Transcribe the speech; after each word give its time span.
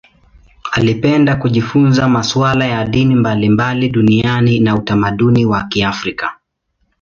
Alipenda 0.71 1.35
kujifunza 1.35 2.07
masuala 2.09 2.65
ya 2.65 2.85
dini 2.85 3.15
mbalimbali 3.15 3.89
duniani 3.89 4.59
na 4.59 4.75
utamaduni 4.75 5.45
wa 5.45 5.63
Kiafrika. 5.63 6.37